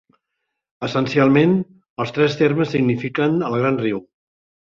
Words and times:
Essencialment, 0.87 1.53
els 2.05 2.15
tres 2.17 2.39
termes 2.41 2.73
signifiquen 2.77 3.39
"el 3.51 3.59
gran 3.61 3.79
riu". 3.85 4.01